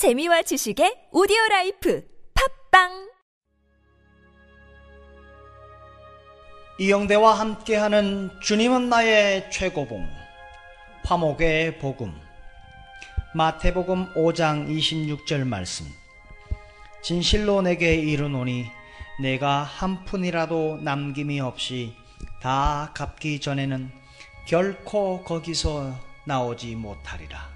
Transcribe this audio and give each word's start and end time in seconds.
재미와 0.00 0.40
지식의 0.40 1.08
오디오 1.12 1.36
라이프 1.50 2.02
팟빵! 2.70 3.10
이영대와 6.78 7.34
함께하는 7.34 8.30
주님은 8.40 8.88
나의 8.88 9.50
최고봉 9.50 10.08
화목의 11.04 11.80
복음. 11.80 12.18
마태복음 13.34 14.14
5장 14.14 14.70
26절 14.74 15.46
말씀. 15.46 15.84
진실로 17.02 17.60
내게 17.60 17.94
이르노니 17.94 18.64
내가 19.20 19.64
한 19.64 20.06
푼이라도 20.06 20.78
남김이 20.80 21.40
없이 21.40 21.94
다 22.40 22.90
갚기 22.94 23.38
전에는 23.38 23.90
결코 24.46 25.22
거기서 25.24 25.94
나오지 26.24 26.76
못하리라 26.76 27.49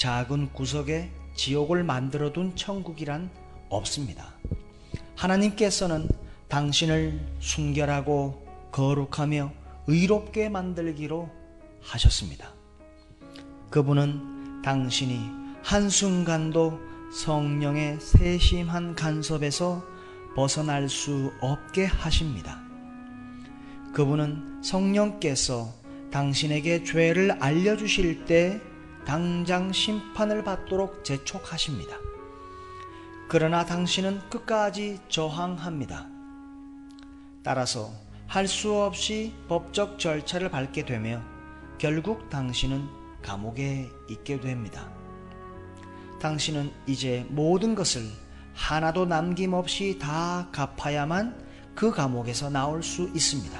작은 0.00 0.54
구석에 0.54 1.10
지옥을 1.34 1.84
만들어 1.84 2.32
둔 2.32 2.56
천국이란 2.56 3.28
없습니다. 3.68 4.32
하나님께서는 5.14 6.08
당신을 6.48 7.20
순결하고 7.38 8.70
거룩하며 8.72 9.52
의롭게 9.88 10.48
만들기로 10.48 11.28
하셨습니다. 11.82 12.54
그분은 13.68 14.62
당신이 14.62 15.20
한순간도 15.62 16.80
성령의 17.12 18.00
세심한 18.00 18.94
간섭에서 18.94 19.84
벗어날 20.34 20.88
수 20.88 21.30
없게 21.42 21.84
하십니다. 21.84 22.58
그분은 23.92 24.62
성령께서 24.62 25.74
당신에게 26.10 26.84
죄를 26.84 27.32
알려주실 27.32 28.24
때 28.24 28.62
당장 29.04 29.72
심판을 29.72 30.44
받도록 30.44 31.04
재촉하십니다. 31.04 31.96
그러나 33.28 33.64
당신은 33.64 34.28
끝까지 34.28 34.98
저항합니다. 35.08 36.08
따라서 37.42 37.90
할 38.26 38.46
수 38.46 38.74
없이 38.74 39.34
법적 39.48 39.98
절차를 39.98 40.50
밟게 40.50 40.84
되며 40.84 41.20
결국 41.78 42.30
당신은 42.30 42.88
감옥에 43.22 43.90
있게 44.08 44.38
됩니다. 44.38 44.88
당신은 46.20 46.70
이제 46.86 47.26
모든 47.30 47.74
것을 47.74 48.02
하나도 48.54 49.06
남김없이 49.06 49.98
다 49.98 50.48
갚아야만 50.52 51.34
그 51.74 51.90
감옥에서 51.90 52.50
나올 52.50 52.82
수 52.82 53.10
있습니다. 53.14 53.58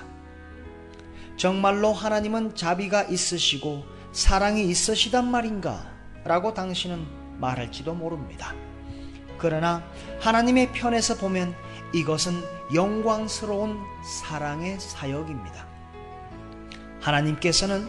정말로 1.37 1.93
하나님은 1.93 2.55
자비가 2.55 3.05
있으시고 3.05 3.83
사랑이 4.13 4.65
있으시단 4.65 5.31
말인가? 5.31 5.87
라고 6.25 6.53
당신은 6.53 7.07
말할지도 7.39 7.95
모릅니다. 7.95 8.55
그러나 9.39 9.83
하나님의 10.21 10.73
편에서 10.73 11.17
보면 11.17 11.55
이것은 11.95 12.43
영광스러운 12.75 13.79
사랑의 14.05 14.79
사역입니다. 14.79 15.67
하나님께서는 17.01 17.89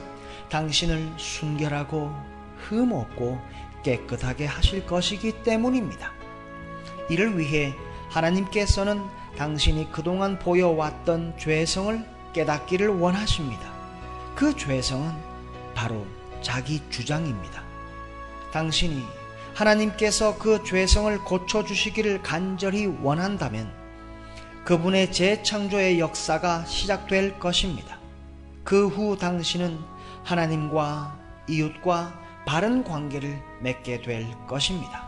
당신을 0.50 1.14
순결하고 1.18 2.12
흠없고 2.58 3.40
깨끗하게 3.84 4.46
하실 4.46 4.86
것이기 4.86 5.44
때문입니다. 5.44 6.12
이를 7.10 7.38
위해 7.38 7.74
하나님께서는 8.10 9.04
당신이 9.38 9.92
그동안 9.92 10.40
보여왔던 10.40 11.38
죄성을 11.38 12.06
깨닫기를 12.34 12.88
원하십니다. 12.88 13.72
그 14.36 14.56
죄성은 14.56 15.31
바로 15.82 16.06
자기 16.44 16.80
주장입니다. 16.92 17.64
당신이 18.54 19.04
하나님께서 19.56 20.38
그 20.38 20.64
죄성을 20.64 21.18
고쳐주시기를 21.24 22.22
간절히 22.22 22.86
원한다면 22.86 23.74
그분의 24.64 25.12
재창조의 25.12 26.00
역사가 26.00 26.66
시작될 26.66 27.40
것입니다. 27.40 27.98
그 28.64 28.90
후 28.90 29.18
당신은 29.18 29.76
하나님과 30.24 31.18
이웃과 31.50 32.14
바른 32.46 32.84
관계를 32.84 33.42
맺게 33.64 34.04
될 34.04 34.28
것입니다. 34.48 35.08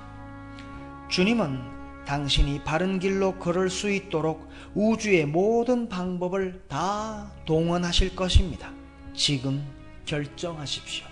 주님은 1.10 2.06
당신이 2.08 2.64
바른 2.64 2.98
길로 2.98 3.38
걸을 3.38 3.70
수 3.70 3.92
있도록 3.92 4.50
우주의 4.74 5.24
모든 5.28 5.88
방법을 5.88 6.64
다 6.68 7.32
동원하실 7.46 8.16
것입니다. 8.16 8.72
지금 9.14 9.64
결정하십시오. 10.06 11.06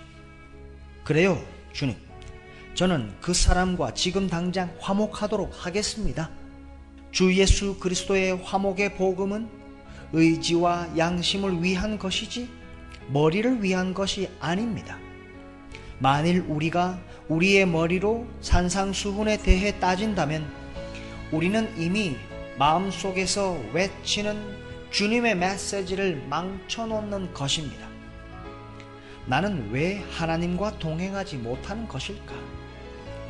그래요, 1.04 1.42
주님. 1.72 1.96
저는 2.74 3.12
그 3.20 3.34
사람과 3.34 3.92
지금 3.94 4.28
당장 4.28 4.74
화목하도록 4.80 5.66
하겠습니다. 5.66 6.30
주 7.10 7.34
예수 7.36 7.78
그리스도의 7.78 8.38
화목의 8.42 8.96
복음은 8.96 9.48
의지와 10.12 10.96
양심을 10.96 11.62
위한 11.62 11.98
것이지 11.98 12.48
머리를 13.08 13.62
위한 13.62 13.92
것이 13.92 14.30
아닙니다. 14.40 14.98
만일 15.98 16.40
우리가 16.48 16.98
우리의 17.28 17.66
머리로 17.66 18.26
산상수훈에 18.40 19.38
대해 19.38 19.78
따진다면 19.78 20.50
우리는 21.30 21.72
이미 21.78 22.16
마음속에서 22.58 23.58
외치는 23.72 24.36
주님의 24.90 25.36
메시지를 25.36 26.26
망쳐놓는 26.28 27.32
것입니다. 27.32 27.91
나는 29.26 29.70
왜 29.70 30.04
하나님과 30.10 30.78
동행하지 30.78 31.36
못하는 31.36 31.86
것일까? 31.86 32.34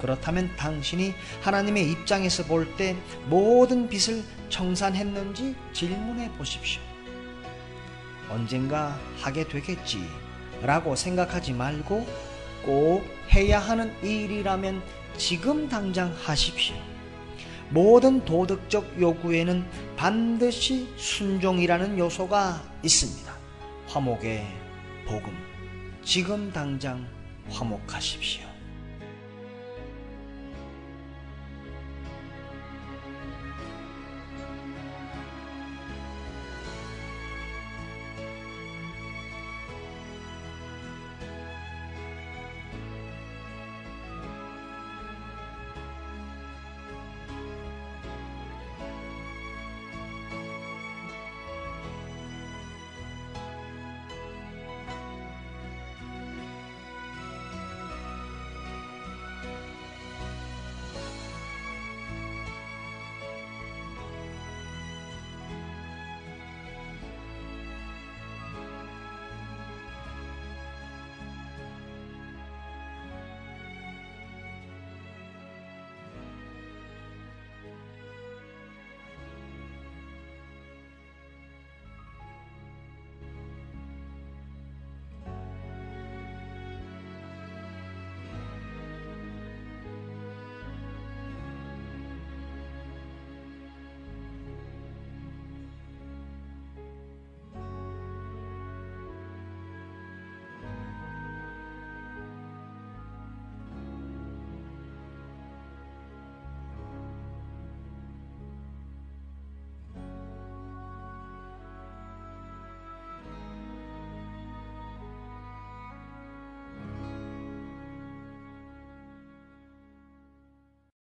그렇다면 0.01 0.51
당신이 0.57 1.15
하나님의 1.43 1.91
입장에서 1.91 2.45
볼 2.45 2.77
때 2.77 2.97
모든 3.27 3.89
빛을 3.89 4.23
청산했는지 4.49 5.55
질문해 5.73 6.33
보십시오. 6.33 6.81
언젠가 8.29 8.99
하게 9.21 9.47
되겠지 9.47 10.05
라고 10.63 10.97
생각하지 10.97 11.53
말고 11.53 12.07
꼭 12.65 13.05
해야 13.33 13.59
하는 13.59 13.93
일이라면 14.03 14.83
지금 15.17 15.69
당장 15.69 16.15
하십시오. 16.23 16.75
모든 17.71 18.25
도덕적 18.25 19.01
요구에는 19.01 19.65
반드시 19.97 20.89
순종이라는 20.97 21.99
요소가 21.99 22.63
있습니다. 22.83 23.33
화목의 23.89 24.47
복음. 25.07 25.52
지금 26.05 26.51
당장 26.53 27.07
화목하십시오. 27.49 28.52